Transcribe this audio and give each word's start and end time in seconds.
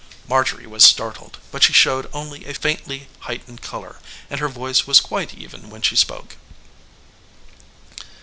Marjorie 0.27 0.65
was 0.65 0.83
startled, 0.83 1.37
but 1.51 1.61
she 1.61 1.73
showed 1.73 2.09
only 2.11 2.43
a 2.45 2.55
faintly 2.55 3.07
heightened 3.29 3.61
color 3.61 3.97
and 4.31 4.39
her 4.39 4.47
voice 4.49 4.87
was 4.87 4.99
quite 4.99 5.35
even 5.35 5.69
when 5.69 5.83
she 5.83 5.95
spoke. 5.95 6.37